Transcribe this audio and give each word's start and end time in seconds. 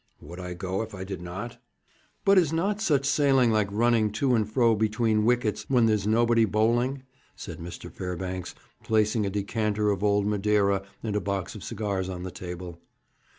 'Would 0.19 0.39
I 0.39 0.55
go 0.55 0.81
if 0.81 0.95
I 0.95 1.03
did 1.03 1.21
not?' 1.21 1.61
'But 2.25 2.39
is 2.39 2.51
not 2.51 2.81
such 2.81 3.05
sailing 3.05 3.51
like 3.51 3.67
running 3.71 4.11
to 4.13 4.33
and 4.33 4.51
fro 4.51 4.73
between 4.75 5.25
wickets 5.25 5.67
when 5.69 5.85
there's 5.85 6.07
nobody 6.07 6.43
bowling?' 6.43 7.03
said 7.35 7.59
Mr. 7.59 7.91
Fairbanks, 7.91 8.55
placing 8.81 9.27
a 9.27 9.29
decanter 9.29 9.91
of 9.91 10.03
old 10.03 10.25
Madeira 10.25 10.81
and 11.03 11.15
a 11.15 11.21
box 11.21 11.53
of 11.53 11.63
cigars 11.63 12.09
on 12.09 12.23
the 12.23 12.31
table. 12.31 12.81